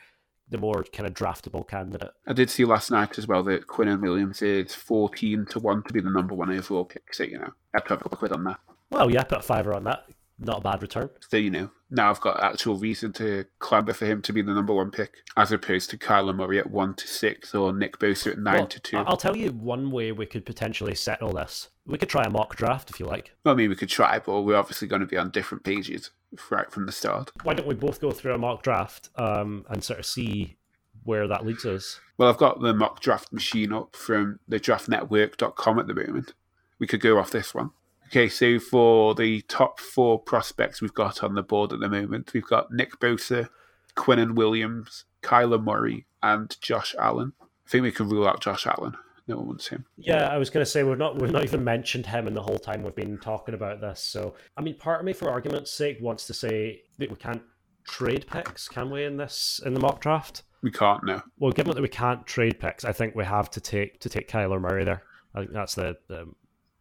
[0.53, 2.11] the more kind of draftable candidate.
[2.27, 5.93] I did see last night as well that Quinnen Williams is 14 to 1 to
[5.93, 7.13] be the number one overall pick.
[7.13, 8.61] So, you know, I have to have a couple of quid on that.
[8.91, 10.05] Well, yeah, I put a fiver on that.
[10.39, 11.11] Not a bad return.
[11.29, 14.53] So, you know, now I've got actual reason to clamour for him to be the
[14.53, 18.33] number one pick, as opposed to Kyler Murray at 1 to 6 or Nick Bosa
[18.33, 18.97] at 9 Well, to 2.
[18.99, 21.69] I- I'll tell you one way we could potentially settle this.
[21.87, 23.33] We could try a mock draft if you like.
[23.45, 26.11] Well, I mean, we could try, but we're obviously going to be on different pages
[26.51, 27.31] right from the start.
[27.45, 30.57] Why don't we both go through a mock draft um, and sort of see
[31.05, 32.01] where that leads us?
[32.19, 36.35] Well, I've got the mock draft machine up from the draftnetwork.com at the moment.
[36.79, 37.71] We could go off this one.
[38.13, 42.35] Okay, so for the top four prospects we've got on the board at the moment,
[42.35, 43.49] we've got Nick Bosa,
[43.97, 47.33] Quinnen Williams, Kyler Murray, and Josh Allen.
[47.41, 48.99] I think we can rule out Josh Allen.
[49.27, 49.87] No one wants him.
[49.97, 52.43] Yeah, I was going to say we've not we've not even mentioned him in the
[52.43, 54.03] whole time we've been talking about this.
[54.03, 57.41] So I mean, part of me, for argument's sake, wants to say that we can't
[57.89, 59.05] trade picks, can we?
[59.05, 61.23] In this in the mock draft, We can't now.
[61.39, 64.29] well, given that we can't trade picks, I think we have to take to take
[64.29, 65.03] Kyler Murray there.
[65.35, 66.29] I think that's the, the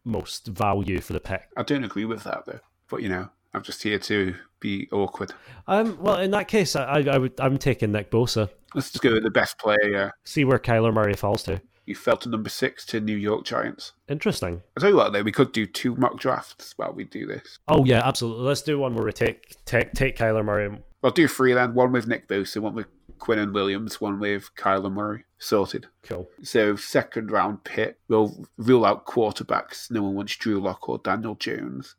[0.04, 1.48] most value for the pick.
[1.56, 2.60] I don't agree with that though.
[2.88, 5.32] But you know, I'm just here to be awkward.
[5.66, 8.48] Um, well, in that case, I, I would I'm taking Nick Bosa.
[8.74, 9.78] Let's just go with the best player.
[9.84, 10.10] Yeah.
[10.24, 11.60] See where Kyler Murray falls to.
[11.84, 13.92] You fell to number six to New York Giants.
[14.08, 14.62] Interesting.
[14.76, 17.58] I tell you what, though, we could do two mock drafts while we do this.
[17.66, 18.44] Oh yeah, absolutely.
[18.44, 20.78] Let's do one where we take take take Kyler Murray.
[21.02, 21.74] I'll do three then.
[21.74, 22.86] One with Nick Bosa, one with
[23.22, 25.24] Quinnen Williams, one with Kyler Murray.
[25.38, 25.86] Sorted.
[26.02, 26.28] Cool.
[26.42, 29.90] So second round pick, we'll rule out quarterbacks.
[29.92, 31.94] No one wants Drew Lock or Daniel Jones.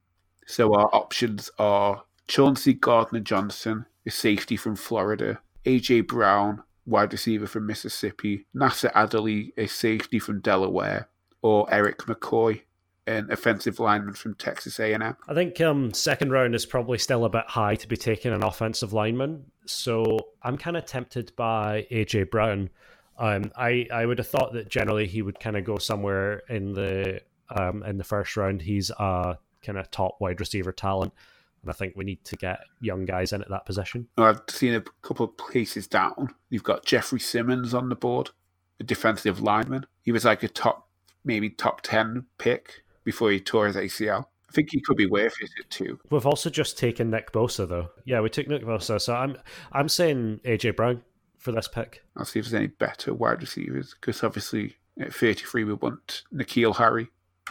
[0.46, 7.48] So our options are Chauncey Gardner Johnson, a safety from Florida, AJ Brown, wide receiver
[7.48, 11.08] from Mississippi, Nasir Adderley, a safety from Delaware,
[11.42, 12.64] or Erik McCoy,
[13.06, 15.18] an offensive lineman from Texas A&M.
[15.28, 18.44] I think um, second round is probably still a bit high to be taking an
[18.44, 19.46] offensive lineman.
[19.66, 22.70] So I'm kind of tempted by AJ Brown.
[23.18, 26.74] Um, I I would have thought that generally he would kind of go somewhere in
[26.74, 28.62] the um, in the first round.
[28.62, 31.14] He's a kind of top wide receiver talent,
[31.62, 34.08] and I think we need to get young guys in at that position.
[34.18, 36.34] I've seen a couple of places down.
[36.50, 38.32] You've got Jeffery Simmons on the board,
[38.80, 39.86] a defensive lineman.
[40.02, 40.90] He was like a top,
[41.24, 44.26] maybe top 10 pick before he tore his ACL.
[44.50, 46.00] I think he could be worth it too.
[46.12, 47.90] We've also just taken Nick Bosa though.
[48.06, 49.38] Yeah, we took Nick Bosa, so I'm
[49.72, 51.02] I'm saying AJ Brown
[51.38, 52.04] for this pick.
[52.16, 56.76] I'll see if there's any better wide receivers because obviously at 33 we want N'Keal
[56.76, 57.08] Harry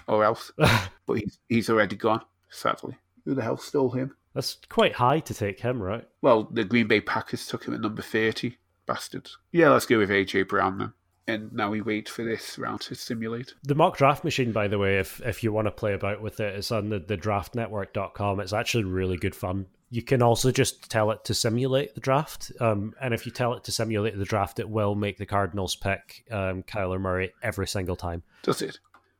[0.07, 2.97] or else, but he's, he's already gone, sadly.
[3.25, 4.17] Who the hell stole him?
[4.35, 6.09] That's quite high to take him, right?
[6.23, 8.57] Well, the Green Bay Packers took him at number 30.
[8.85, 9.39] Bastards.
[9.53, 10.93] Yeah, let's go with AJ Brown then.
[11.29, 13.55] And now we wait for this round to simulate.
[13.63, 16.41] The mock draft machine, by the way, if if you want to play about with
[16.41, 18.41] it, it's on the, the draftnetwork.com.
[18.41, 19.67] It's actually really good fun.
[19.91, 22.51] You can also just tell it to simulate the draft.
[22.61, 25.77] Um, and if you tell it to simulate the draft, it will make the Cardinals
[25.77, 28.23] pick um, Kyler Murray every single time.
[28.43, 28.79] Does it?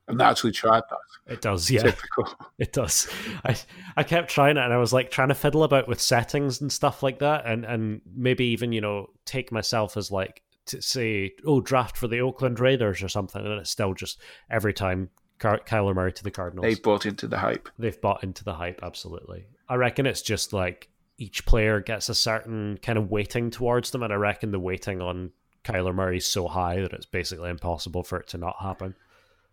[0.09, 1.33] I've not actually tried that.
[1.33, 1.83] It does, yeah.
[1.83, 2.27] Typical.
[2.59, 3.07] It does.
[3.45, 3.55] I
[3.97, 6.71] I kept trying it and I was like trying to fiddle about with settings and
[6.71, 11.33] stuff like that and, and maybe even, you know, take myself as like to say,
[11.45, 15.61] oh, draft for the Oakland Raiders or something, and it's still just every time Car-
[15.65, 16.63] Kyler Murray to the Cardinals.
[16.63, 17.69] They've bought into the hype.
[17.77, 19.45] They've bought into the hype, absolutely.
[19.67, 24.03] I reckon it's just like each player gets a certain kind of weighting towards them,
[24.03, 25.31] and I reckon the weighting on
[25.63, 28.95] Kyler Murray is so high that it's basically impossible for it to not happen.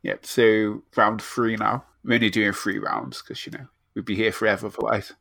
[0.03, 0.27] Yep.
[0.27, 1.85] So round three now.
[2.05, 5.13] We're only doing three rounds because you know we'd be here forever otherwise.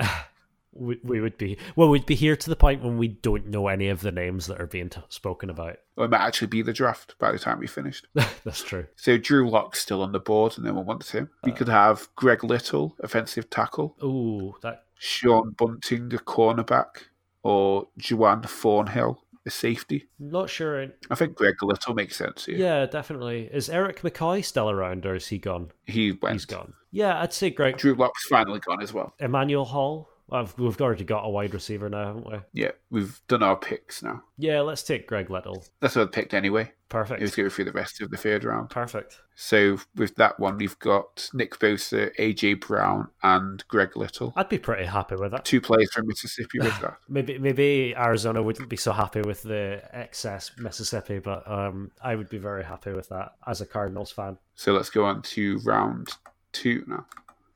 [0.74, 3.68] We, we would be well, we'd be here to the point when we don't know
[3.68, 5.76] any of the names that are being t- spoken about.
[5.96, 8.06] Or it might actually be the draft by the time we finished.
[8.14, 8.86] That's true.
[8.96, 11.30] So Drew Lock's still on the board, and no one wants him.
[11.44, 11.54] We uh.
[11.54, 17.04] could have Greg Little, offensive tackle, Ooh, that Sean Bunting, a cornerback,
[17.42, 20.08] or Juan Thornhill, a safety.
[20.18, 20.88] not sure.
[21.10, 22.56] I think Greg Little makes sense here.
[22.56, 23.50] Yeah, definitely.
[23.52, 25.70] Is Erik McCoy still around, or is he gone?
[25.84, 26.34] He went.
[26.34, 26.74] He's gone.
[26.90, 29.14] Yeah, I'd say Greg Drew Lock's finally gone as well.
[29.18, 30.08] Emmanuel Hall.
[30.30, 32.38] I've, we've already got a wide receiver now, haven't we?
[32.52, 34.22] Yeah, we've done our picks now.
[34.38, 35.64] Yeah, let's take Greg Little.
[35.80, 36.72] That's what I picked anyway.
[36.88, 37.20] Perfect.
[37.20, 38.70] Let's go through the rest of the third round.
[38.70, 39.20] Perfect.
[39.34, 44.32] So with that one, we've got Nick Bosa, AJ Brown, and Greg Little.
[44.36, 45.44] I'd be pretty happy with that.
[45.44, 46.96] Two players from Mississippi with that.
[47.08, 52.28] Maybe maybe Arizona wouldn't be so happy with the excess Mississippi, but um, I would
[52.28, 54.38] be very happy with that as a Cardinals fan.
[54.54, 56.12] So let's go on to round
[56.52, 57.06] two now.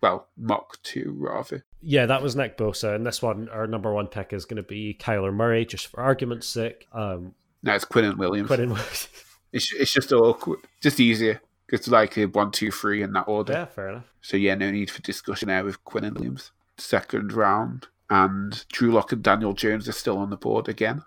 [0.01, 1.65] Well, mock two rather.
[1.81, 4.63] Yeah, that was Nick Bosa, and this one, our number one pick is going to
[4.63, 6.87] be Kyler Murray, just for argument's sake.
[6.93, 8.49] Um, Now it's Quinnen Williams.
[8.49, 8.71] Quentin,
[9.53, 11.41] It's it's just awkward, just easier.
[11.71, 13.53] It's like a one, two, three in that order.
[13.55, 14.13] yeah, fair enough.
[14.21, 16.51] So yeah, no need for discussion there with Quinnen Williams.
[16.77, 21.03] Second round, and Drew Lock and Daniel Jones are still on the board again.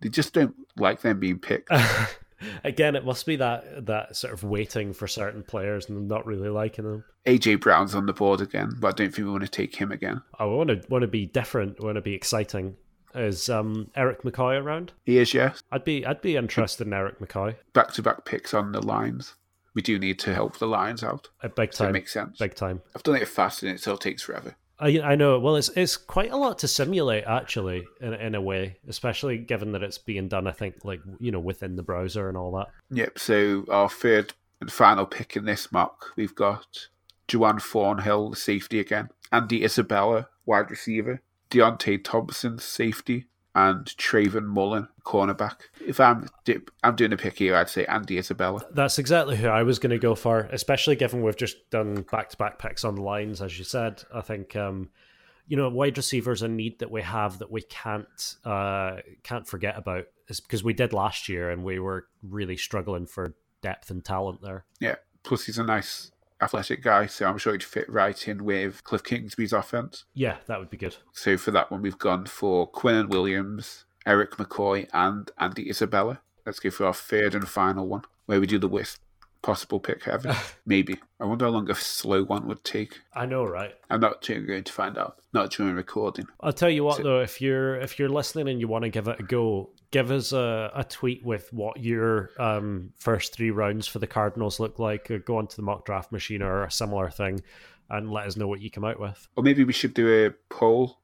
[0.00, 1.70] They just don't like them being picked.
[2.64, 6.48] Again, it must be that that sort of waiting for certain players and not really
[6.48, 7.04] liking them.
[7.26, 9.92] AJ Brown's on the board again, but I don't think we want to take him
[9.92, 10.22] again.
[10.38, 11.80] I want to want to be different.
[11.82, 12.76] Want to be exciting.
[13.14, 14.92] Is um, Erik McCoy around?
[15.04, 15.62] He is, yes.
[15.72, 17.56] I'd be I'd be interested in Erik McCoy.
[17.72, 19.34] Back to back picks on the lines.
[19.74, 21.28] We do need to help the lines out.
[21.42, 21.92] A big So it time.
[21.92, 22.38] makes sense.
[22.38, 22.82] Big time.
[22.94, 24.56] I've done it fast and it still takes forever.
[24.80, 25.38] I I know.
[25.38, 29.72] Well, it's it's quite a lot to simulate actually, in in a way, especially given
[29.72, 30.46] that it's being done.
[30.46, 32.68] I think like you know within the browser and all that.
[32.90, 36.88] Yep, so our third and final pick in this mock, we've got
[37.32, 43.26] Juan Thornhill, safety again, Andy Isabella, wide receiver, Deionte Thompson, safety,
[43.58, 45.56] and Trayvon Mullen, cornerback.
[45.84, 46.28] If I'm
[46.84, 48.64] I'm doing a pick here, I'd say Andy Isabella.
[48.70, 52.28] That's exactly who I was going to go for, especially given we've just done back
[52.30, 54.04] to back picks on the lines, as you said.
[54.14, 54.90] I think um,
[55.48, 59.76] you know wide receivers a need that we have that we can't uh, can't forget
[59.76, 64.04] about, is because we did last year and we were really struggling for depth and
[64.04, 64.66] talent there.
[64.78, 68.84] Yeah, plus he's a nice athletic guy, so I'm sure he'd fit right in with
[68.84, 70.04] Cliff Kingsbury's offense.
[70.14, 70.96] Yeah, that would be good.
[71.12, 76.20] So for that one, we've gone for Quinnen Williams, Erik McCoy, and Andy Isabella.
[76.46, 79.00] Let's go for our third and final one, where we do the worst
[79.42, 80.36] possible pick ever.
[80.66, 80.96] Maybe.
[81.20, 83.00] I wonder how long a slow one would take.
[83.14, 83.74] I know, right?
[83.90, 85.16] I'm not too going to find out.
[85.32, 86.26] Not during recording.
[86.40, 88.90] I'll tell you what, so, though, if you're if you're listening and you want to
[88.90, 93.50] give it a go, give us a, a tweet with what your um, first three
[93.50, 95.10] rounds for the Cardinals look like.
[95.24, 97.42] Go onto the mock draft machine or a similar thing,
[97.90, 99.28] and let us know what you come out with.
[99.36, 100.98] Or maybe we should do a poll,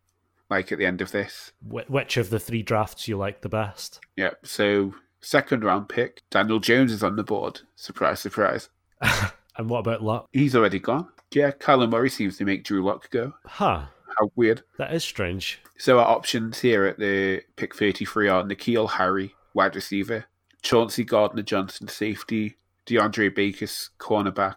[0.48, 1.52] like at the end of this.
[1.60, 4.00] Wh- which of the three drafts you like the best?
[4.16, 4.30] Yeah.
[4.42, 4.94] So
[5.24, 7.60] second round pick, Daniel Jones is on the board.
[7.76, 8.68] Surprise, surprise.
[9.00, 10.28] and what about Lock?
[10.32, 11.08] He's already gone.
[11.32, 13.34] Yeah, Kyler Murray seems to make Drew Lock go.
[13.44, 13.86] Huh.
[14.18, 14.62] How weird.
[14.78, 15.60] That is strange.
[15.78, 20.26] So our options here at the pick 33 are N'Keal Harry, wide receiver,
[20.62, 22.56] Chauncey Gardner Johnson, safety,
[22.86, 24.54] DeAndre Baker's cornerback,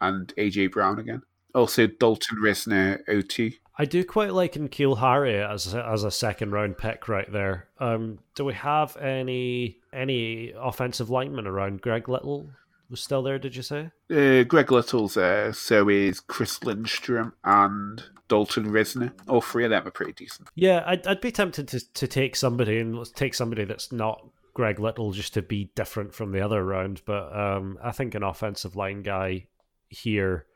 [0.00, 1.22] and AJ Brown again.
[1.54, 3.58] Also Dalton Risner, OT.
[3.78, 7.68] I do quite like N'Keal Harry as a, as a second round pick right there.
[7.78, 11.80] Um, do we have any any offensive linemen around?
[11.80, 12.50] Greg Little
[12.90, 13.90] was still there, did you say?
[14.10, 19.12] Uh, Greg Little's there, so is Chris Lindstrom and Dalton Risner.
[19.28, 20.48] All three of them are pretty decent.
[20.54, 24.80] Yeah, I'd, I'd be tempted to, to take somebody and take somebody that's not Greg
[24.80, 27.02] Little just to be different from the other round.
[27.04, 29.46] But um, I think an offensive line guy
[29.88, 30.46] here,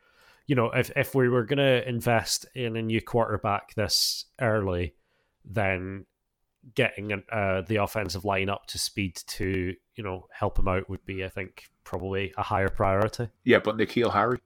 [0.53, 4.95] you know, if, if we were going to invest in a new quarterback this early,
[5.47, 6.05] then
[6.75, 11.07] getting uh, the offensive line up to speed to you know help him out would
[11.07, 13.31] be, I think, probably a higher priority.
[13.45, 14.41] Yeah, but N'Keal Harry.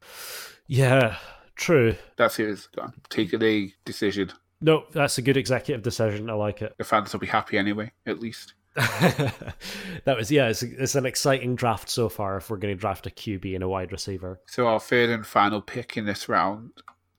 [0.68, 1.16] Yeah,
[1.56, 1.96] true.
[2.14, 2.68] That's his
[3.08, 4.30] taking a decision.
[4.60, 6.30] No, that's a good executive decision.
[6.30, 6.72] I like it.
[6.78, 8.54] The fans will be happy anyway, at least.
[10.04, 10.48] that was yeah.
[10.48, 12.36] It's, it's an exciting draft so far.
[12.36, 15.26] If we're going to draft a QB and a wide receiver, so our third and
[15.26, 16.70] final pick in this round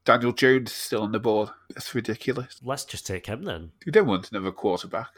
[0.08, 1.50] Daniel Jones still on the board.
[1.74, 2.62] That's ridiculous.
[2.64, 3.72] Let's just take him then.
[3.86, 5.10] You don't want another quarterback.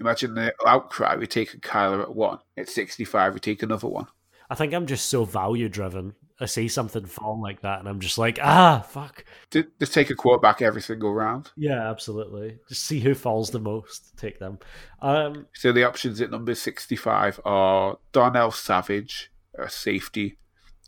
[0.00, 1.14] Imagine the outcry.
[1.14, 2.40] We take a Kyler at one.
[2.56, 4.08] At 65, we take another one.
[4.50, 6.14] I think I'm just so value driven.
[6.38, 9.24] I see something fall like that, and I'm just like, ah, fuck.
[9.50, 11.50] Just take a quarterback every single round.
[11.56, 12.58] Yeah, absolutely.
[12.68, 14.16] Just see who falls the most.
[14.18, 14.58] Take them.
[15.00, 20.38] Um, so the options at number 65 are Darnell Savage, a safety,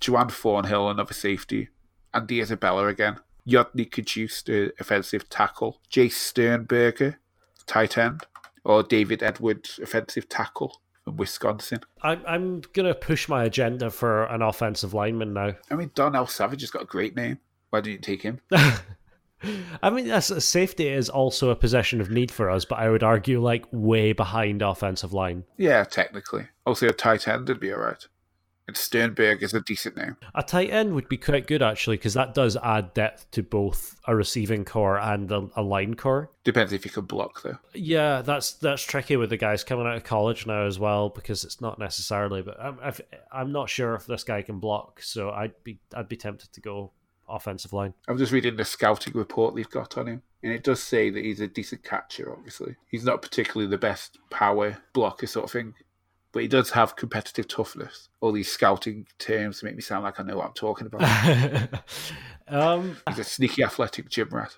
[0.07, 1.71] Juan Thornhill, another safety,
[2.13, 3.17] Andy Isabella again,
[3.49, 7.19] Yodny Cajuste, offensive tackle, Jace Sternberger,
[7.67, 8.27] tight end,
[8.65, 11.81] or David Edwards, offensive tackle Wisconsin.
[12.03, 15.55] I'm I'm gonna push my agenda for an offensive lineman now.
[15.71, 17.39] I mean, Darnell Savage has got a great name.
[17.71, 18.41] Why didn't you take him?
[19.83, 23.05] I mean, that's, safety is also a position of need for us, but I would
[23.05, 25.45] argue like way behind offensive line.
[25.57, 26.49] Yeah, technically.
[26.67, 28.07] Also, a tight end would be alright.
[28.69, 30.19] And Sternberg is a decent name.
[30.35, 33.99] A tight end would be quite good actually, because that does add depth to both
[34.07, 36.31] a receiving corps and a, a, line core.
[36.45, 37.57] Depends if you can block though.
[37.73, 41.45] Yeah, that's that's tricky with the guys coming out of college now as well, because
[41.45, 42.43] it's not necessarily.
[42.43, 42.79] But I'm
[43.33, 46.61] I'm not sure if this guy can block, so I'd be I'd be tempted to
[46.61, 46.93] go
[47.27, 47.95] offensive line.
[48.07, 51.25] I'm just reading the scouting report they've got on him, and it does say that
[51.25, 52.31] he's a decent catcher.
[52.31, 55.73] Obviously, he's not particularly the best power blocker sort of thing
[56.33, 58.09] but he does have competitive toughness.
[58.21, 61.69] All these scouting terms make me sound like I know what I'm talking about.
[62.49, 64.57] um, He's a sneaky, athletic gym rat.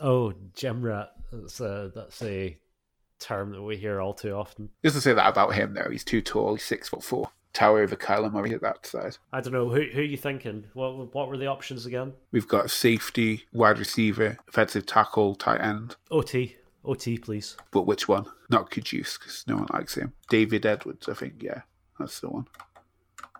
[0.00, 1.12] Oh, gym rat.
[1.32, 2.56] That's a, that's a
[3.18, 4.70] term that we hear all too often.
[4.84, 5.88] Just to say that about him, though.
[5.90, 6.54] He's too tall.
[6.54, 7.30] He's six foot four.
[7.52, 9.20] Tower over Kyler Murray at that size.
[9.32, 9.68] I don't know.
[9.68, 10.64] Who, who are you thinking?
[10.74, 12.12] What what were the options again?
[12.32, 15.94] We've got safety, wide receiver, offensive tackle, tight end.
[16.10, 16.56] OT.
[16.84, 17.56] OT, please.
[17.70, 18.26] But which one?
[18.50, 20.12] Not Cajuste, because no one likes him.
[20.28, 21.42] David Edwards, I think.
[21.42, 21.62] Yeah,
[21.98, 22.46] that's the one.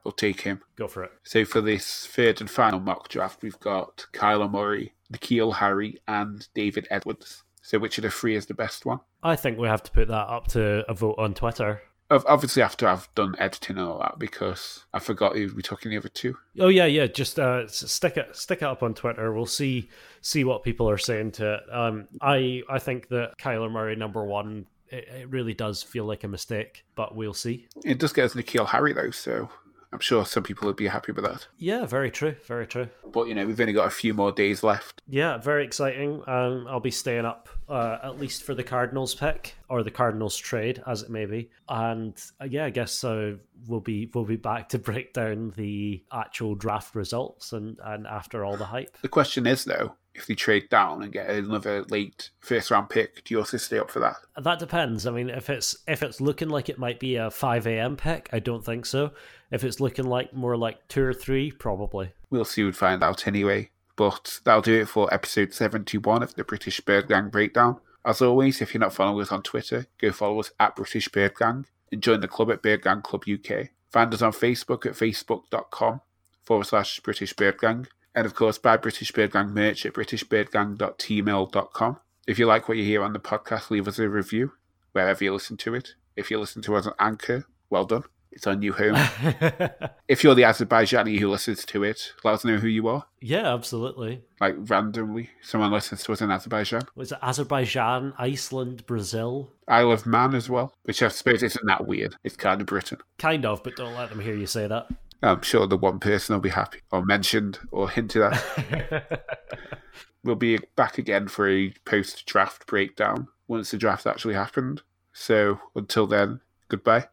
[0.05, 0.61] We'll take him.
[0.77, 1.13] Go for it.
[1.23, 6.47] So for this third and final mock draft, we've got Kyler Murray, N'Keal Harry, and
[6.55, 7.43] David Edwards.
[7.63, 9.01] So which of the three is the best one?
[9.23, 12.87] I think we have to put that up to a vote on Twitter obviously after
[12.87, 16.09] I've done editing and all that because I forgot who we took in the other
[16.09, 16.37] two.
[16.59, 17.07] Oh yeah, yeah.
[17.07, 19.33] Just uh, stick it stick it up on Twitter.
[19.33, 19.89] We'll see
[20.21, 21.61] see what people are saying to it.
[21.73, 24.67] Um, I I think that Kyler Murray number one.
[24.91, 27.67] It, it really does feel like a mistake, but we'll see.
[27.85, 29.49] It does get us N'Keal Harry though, so
[29.95, 31.47] I'm sure some people would be happy with that.
[31.57, 32.89] Yeah, very true, very true.
[33.13, 35.01] But you know, we've only got a few more days left.
[35.09, 36.23] Yeah, very exciting.
[36.27, 40.37] Um, I'll be staying up uh, at least for the Cardinals pick or the Cardinals
[40.37, 41.51] trade, as it may be.
[41.69, 43.35] And uh, yeah, I guess uh,
[43.67, 48.45] we'll be we'll be back to break down the actual draft results and and after
[48.45, 48.97] all the hype.
[49.03, 53.25] The question is though, if they trade down and get another late first round pick,
[53.25, 54.17] do you also stay up for that?
[54.37, 55.07] That depends.
[55.07, 57.97] I mean, if it's if it's looking like it might be a five a.m.
[57.97, 59.13] pick, I don't think so.
[59.51, 62.13] If it's looking like more like two or three, probably.
[62.31, 62.65] We'll see.
[62.65, 63.71] We'd find out anyway.
[63.97, 67.81] But that'll do it for episode seventy-one of the British Bird Gang Breakdown.
[68.05, 71.35] As always, if you're not following us on Twitter, go follow us at British Bird
[71.37, 73.69] Gang and join the club at Bird Gang Club UK.
[73.91, 76.01] Find us on Facebook at facebook.com
[76.43, 81.97] forward slash British Bird Gang and of course, buy British Bird Gang merch at britishbirdgang.teemill.com.
[82.27, 84.53] If you like what you hear on the podcast, leave us a review
[84.93, 85.95] wherever you listen to it.
[86.17, 88.05] If you listen to us on Anchor, well done.
[88.35, 88.97] It's our new home.
[90.09, 93.07] if you're the Azerbaijani who listens to it, let us know who you are.
[93.21, 94.23] Yeah, absolutely.
[94.41, 96.83] Like randomly, someone listens to us in Azerbaijan.
[96.97, 99.53] Was it Azerbaijan, Iceland, Brazil?
[99.69, 102.17] Isle of Man as well, which I suppose isn't that weird.
[102.25, 102.99] It's kind of Britain.
[103.19, 104.89] Kind of, but don't let them hear you say that.
[105.23, 109.27] I'm sure the one person will be happy or mentioned or hinted at.
[110.25, 114.83] we'll be back again for a post draft breakdown once the draft actually happened.
[115.13, 117.07] So until then, goodbye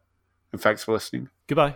[0.52, 1.30] and thanks for listening.
[1.48, 1.76] Goodbye.